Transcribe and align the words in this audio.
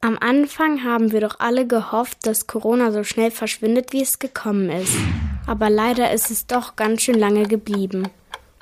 Am 0.00 0.16
Anfang 0.20 0.84
haben 0.84 1.10
wir 1.10 1.20
doch 1.20 1.40
alle 1.40 1.66
gehofft, 1.66 2.18
dass 2.24 2.46
Corona 2.46 2.92
so 2.92 3.02
schnell 3.02 3.32
verschwindet, 3.32 3.92
wie 3.92 4.02
es 4.02 4.20
gekommen 4.20 4.70
ist. 4.70 4.96
Aber 5.44 5.70
leider 5.70 6.12
ist 6.12 6.30
es 6.30 6.46
doch 6.46 6.76
ganz 6.76 7.02
schön 7.02 7.18
lange 7.18 7.48
geblieben. 7.48 8.08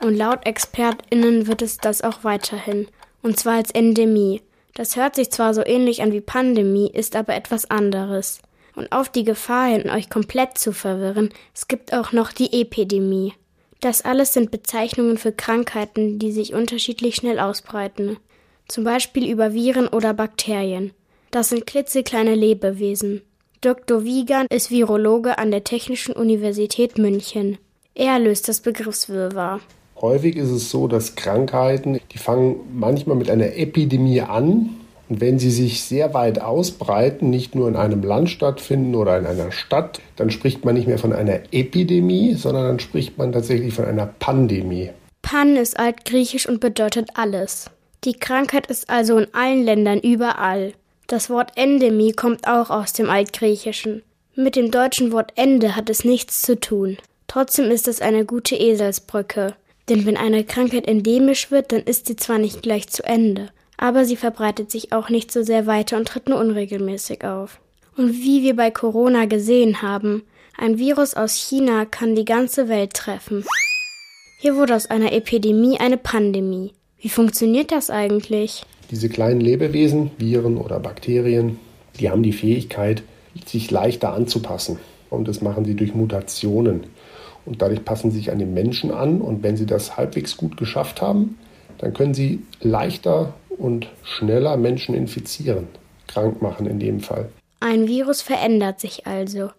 Und 0.01 0.17
laut 0.17 0.47
ExpertInnen 0.47 1.47
wird 1.47 1.61
es 1.61 1.77
das 1.77 2.01
auch 2.01 2.25
weiterhin. 2.25 2.89
Und 3.23 3.39
zwar 3.39 3.57
als 3.57 3.71
Endemie. 3.71 4.41
Das 4.73 4.97
hört 4.97 5.17
sich 5.17 5.31
zwar 5.31 5.53
so 5.53 5.65
ähnlich 5.65 6.01
an 6.01 6.13
wie 6.13 6.23
Pandemie, 6.23 6.91
ist 6.91 7.17
aber 7.17 7.35
etwas 7.35 7.71
anderes. 7.71 8.41
Und 8.75 8.91
auf 8.93 9.11
die 9.11 9.25
Gefahr 9.25 9.67
hin, 9.67 9.91
euch 9.91 10.09
komplett 10.09 10.57
zu 10.57 10.73
verwirren, 10.73 11.31
es 11.55 11.69
gibt 11.69 11.93
auch 11.93 12.13
noch 12.13 12.33
die 12.33 12.63
Epidemie. 12.63 13.35
Das 13.81 14.03
alles 14.03 14.33
sind 14.33 14.51
Bezeichnungen 14.51 15.19
für 15.19 15.33
Krankheiten, 15.33 16.19
die 16.19 16.33
sich 16.33 16.55
unterschiedlich 16.55 17.17
schnell 17.17 17.39
ausbreiten. 17.39 18.17
Zum 18.69 18.85
Beispiel 18.85 19.31
über 19.31 19.53
Viren 19.53 19.89
oder 19.89 20.15
Bakterien. 20.15 20.93
Das 21.37 21.51
sind 21.51 21.67
klitzekleine 21.67 22.35
Lebewesen. 22.35 23.21
Dr. 23.61 24.05
Wiegand 24.05 24.51
ist 24.51 24.71
Virologe 24.71 25.37
an 25.37 25.51
der 25.51 25.65
Technischen 25.65 26.15
Universität 26.15 26.97
München. 26.97 27.59
Er 27.95 28.19
löst 28.19 28.49
das 28.49 28.61
Begriffswirrwarr. 28.61 29.61
Häufig 30.01 30.37
ist 30.37 30.49
es 30.49 30.71
so, 30.71 30.89
dass 30.89 31.15
Krankheiten, 31.15 32.01
die 32.11 32.17
fangen 32.17 32.61
manchmal 32.73 33.17
mit 33.17 33.29
einer 33.29 33.55
Epidemie 33.55 34.23
an. 34.23 34.77
Und 35.11 35.21
wenn 35.21 35.39
sie 35.39 35.51
sich 35.51 35.83
sehr 35.83 36.15
weit 36.15 36.41
ausbreiten, 36.41 37.29
nicht 37.29 37.55
nur 37.55 37.69
in 37.69 37.77
einem 37.77 38.03
Land 38.03 38.31
stattfinden 38.31 38.95
oder 38.95 39.19
in 39.19 39.27
einer 39.27 39.53
Stadt, 39.53 40.01
dann 40.17 40.31
spricht 40.31 40.65
man 40.65 40.75
nicht 40.75 40.89
mehr 40.89 40.99
von 40.99 41.13
einer 41.13 41.41
Epidemie, 41.53 42.33
sondern 42.33 42.65
dann 42.65 42.81
spricht 42.81 43.19
man 43.19 43.33
tatsächlich 43.33 43.75
von 43.75 43.85
einer 43.85 44.07
Pandemie. 44.07 44.89
Pan 45.21 45.57
ist 45.57 45.79
altgriechisch 45.79 46.49
und 46.49 46.61
bedeutet 46.61 47.11
alles. 47.13 47.71
Die 48.05 48.15
Krankheit 48.15 48.69
ist 48.69 48.89
also 48.89 49.19
in 49.19 49.35
allen 49.35 49.65
Ländern 49.65 50.01
überall. 50.01 50.73
Das 51.07 51.31
Wort 51.31 51.53
Endemie 51.55 52.13
kommt 52.13 52.49
auch 52.49 52.71
aus 52.71 52.93
dem 52.93 53.09
Altgriechischen. 53.09 54.03
Mit 54.35 54.57
dem 54.57 54.73
deutschen 54.73 55.13
Wort 55.13 55.33
Ende 55.37 55.77
hat 55.77 55.89
es 55.89 56.05
nichts 56.05 56.43
zu 56.43 56.59
tun. 56.59 56.99
Trotzdem 57.29 57.71
ist 57.71 57.87
es 57.87 58.01
eine 58.01 58.25
gute 58.25 58.57
Eselsbrücke. 58.57 59.55
Denn 59.89 60.05
wenn 60.05 60.17
eine 60.17 60.43
Krankheit 60.43 60.89
endemisch 60.89 61.53
wird, 61.53 61.71
dann 61.71 61.83
ist 61.83 62.07
sie 62.07 62.17
zwar 62.17 62.39
nicht 62.39 62.63
gleich 62.63 62.89
zu 62.89 63.05
Ende, 63.05 63.51
aber 63.77 64.05
sie 64.05 64.17
verbreitet 64.17 64.73
sich 64.73 64.93
auch 64.93 65.09
nicht 65.09 65.31
so 65.31 65.45
sehr 65.45 65.67
weiter 65.67 65.97
und 65.97 66.09
tritt 66.09 66.29
nur 66.29 66.41
unregelmäßig 66.41 67.25
auf. 67.25 67.61
Und 67.97 68.13
wie 68.13 68.43
wir 68.43 68.57
bei 68.57 68.73
Corona 68.73 69.27
gesehen 69.27 69.83
haben, 69.83 70.25
ein 70.59 70.79
Virus 70.79 71.15
aus 71.15 71.35
China 71.35 71.85
kann 71.85 72.17
die 72.17 72.25
ganze 72.25 72.69
Welt 72.69 72.95
treffen. 72.95 73.45
Hier 74.39 74.57
wurde 74.57 74.75
aus 74.75 74.91
einer 74.91 75.13
Epidemie 75.13 75.79
eine 75.79 75.99
Pandemie. 75.99 76.73
Wie 76.99 77.09
funktioniert 77.09 77.71
das 77.71 77.91
eigentlich? 77.91 78.65
Diese 78.91 79.09
kleinen 79.09 79.41
Lebewesen, 79.41 80.13
Viren 80.19 80.59
oder 80.59 80.79
Bakterien, 80.79 81.59
die 81.99 82.11
haben 82.11 82.23
die 82.23 82.33
Fähigkeit, 82.33 83.03
sich 83.45 83.71
leichter 83.71 84.13
anzupassen. 84.13 84.79
Und 85.11 85.29
das 85.29 85.41
machen 85.41 85.65
sie 85.65 85.75
durch 85.75 85.95
Mutationen. 85.95 86.85
Und 87.45 87.63
dadurch 87.63 87.85
passen 87.85 88.11
sie 88.11 88.19
sich 88.19 88.31
an 88.31 88.39
den 88.39 88.55
Menschen 88.55 88.93
an. 88.93 89.21
Und 89.21 89.43
wenn 89.43 89.57
sie 89.57 89.67
das 89.67 89.97
halbwegs 89.97 90.37
gut 90.37 90.57
geschafft 90.57 91.03
haben, 91.03 91.39
dann 91.79 91.95
können 91.95 92.15
sie 92.15 92.43
leichter 92.61 93.35
und 93.51 93.89
schneller 94.03 94.57
Menschen 94.57 94.95
infizieren, 94.95 95.67
krank 96.07 96.41
machen 96.41 96.67
in 96.67 96.79
dem 96.79 97.01
Fall. 97.01 97.29
Ein 97.61 97.89
Virus 97.89 98.23
verändert 98.23 98.81
sich 98.81 99.07
also. 99.07 99.51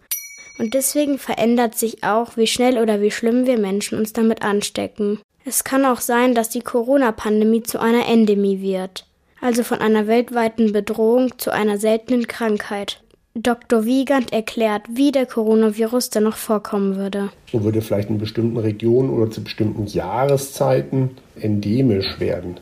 Und 0.58 0.74
deswegen 0.74 1.18
verändert 1.18 1.76
sich 1.76 2.02
auch, 2.02 2.36
wie 2.36 2.46
schnell 2.46 2.78
oder 2.78 3.00
wie 3.00 3.10
schlimm 3.10 3.46
wir 3.46 3.58
Menschen 3.58 3.98
uns 3.98 4.12
damit 4.12 4.42
anstecken. 4.42 5.20
Es 5.44 5.64
kann 5.64 5.84
auch 5.84 6.00
sein, 6.00 6.34
dass 6.34 6.48
die 6.48 6.60
Corona-Pandemie 6.60 7.62
zu 7.62 7.78
einer 7.78 8.08
Endemie 8.08 8.60
wird 8.60 9.07
also 9.40 9.62
von 9.62 9.80
einer 9.80 10.06
weltweiten 10.06 10.72
Bedrohung 10.72 11.38
zu 11.38 11.52
einer 11.52 11.78
seltenen 11.78 12.26
Krankheit. 12.26 13.00
Dr. 13.34 13.84
Wiegand 13.84 14.32
erklärt, 14.32 14.82
wie 14.90 15.12
der 15.12 15.26
Coronavirus 15.26 16.10
dann 16.10 16.24
noch 16.24 16.36
vorkommen 16.36 16.96
würde. 16.96 17.30
So 17.52 17.62
würde 17.62 17.82
vielleicht 17.82 18.10
in 18.10 18.18
bestimmten 18.18 18.56
Regionen 18.56 19.10
oder 19.10 19.30
zu 19.30 19.44
bestimmten 19.44 19.86
Jahreszeiten 19.86 21.10
endemisch 21.40 22.18
werden. 22.18 22.58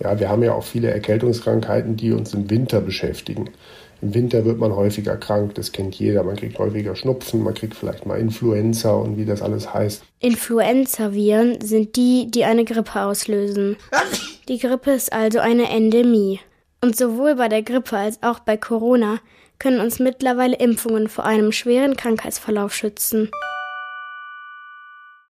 Ja, 0.00 0.18
wir 0.18 0.28
haben 0.28 0.42
ja 0.42 0.52
auch 0.52 0.64
viele 0.64 0.90
Erkältungskrankheiten, 0.90 1.96
die 1.96 2.12
uns 2.12 2.34
im 2.34 2.50
Winter 2.50 2.80
beschäftigen. 2.80 3.50
Im 4.02 4.14
Winter 4.14 4.44
wird 4.44 4.58
man 4.58 4.76
häufiger 4.76 5.16
krank, 5.16 5.54
das 5.54 5.72
kennt 5.72 5.94
jeder. 5.94 6.22
Man 6.22 6.36
kriegt 6.36 6.58
häufiger 6.58 6.96
Schnupfen, 6.96 7.42
man 7.42 7.54
kriegt 7.54 7.74
vielleicht 7.74 8.04
mal 8.04 8.18
Influenza 8.18 8.92
und 8.92 9.16
wie 9.16 9.24
das 9.24 9.40
alles 9.40 9.72
heißt. 9.72 10.02
Influenza-Viren 10.20 11.60
sind 11.62 11.96
die, 11.96 12.30
die 12.30 12.44
eine 12.44 12.64
Grippe 12.64 13.00
auslösen. 13.00 13.76
Die 14.48 14.58
Grippe 14.58 14.92
ist 14.92 15.12
also 15.12 15.40
eine 15.40 15.68
Endemie. 15.70 16.40
Und 16.80 16.96
sowohl 16.96 17.34
bei 17.34 17.48
der 17.48 17.62
Grippe 17.62 17.96
als 17.96 18.22
auch 18.22 18.38
bei 18.38 18.56
Corona 18.56 19.18
können 19.58 19.80
uns 19.80 19.98
mittlerweile 19.98 20.56
Impfungen 20.56 21.08
vor 21.08 21.24
einem 21.24 21.50
schweren 21.50 21.96
Krankheitsverlauf 21.96 22.72
schützen. 22.72 23.30